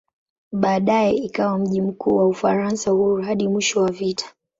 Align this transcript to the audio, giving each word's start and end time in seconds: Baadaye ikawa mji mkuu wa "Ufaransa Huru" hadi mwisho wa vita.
Baadaye 0.51 1.11
ikawa 1.11 1.57
mji 1.59 1.81
mkuu 1.81 2.15
wa 2.15 2.27
"Ufaransa 2.27 2.91
Huru" 2.91 3.23
hadi 3.23 3.47
mwisho 3.47 3.81
wa 3.81 3.91
vita. 3.91 4.25